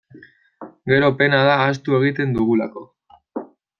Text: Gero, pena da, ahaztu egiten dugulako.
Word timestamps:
Gero, 0.93 1.11
pena 1.19 1.41
da, 1.49 1.59
ahaztu 1.65 1.99
egiten 1.99 2.33
dugulako. 2.39 2.87